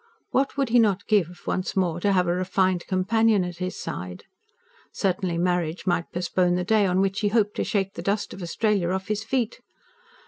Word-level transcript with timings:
What 0.31 0.57
would 0.57 0.69
he 0.69 0.79
not 0.79 1.05
give, 1.05 1.43
once 1.45 1.75
more 1.75 1.99
to 1.99 2.11
have 2.11 2.25
a 2.27 2.33
refined 2.33 2.87
companion 2.87 3.43
at 3.43 3.57
his 3.57 3.75
side? 3.79 4.23
Certainly 4.91 5.37
marriage 5.37 5.85
might 5.85 6.11
postpone 6.11 6.55
the 6.55 6.63
day 6.63 6.87
on 6.87 7.01
which 7.01 7.19
he 7.19 7.27
hoped 7.27 7.53
to 7.57 7.63
shake 7.63 7.93
the 7.93 8.01
dust 8.01 8.33
of 8.33 8.41
Australia 8.41 8.89
off 8.89 9.09
his 9.09 9.23
feet. 9.23 9.59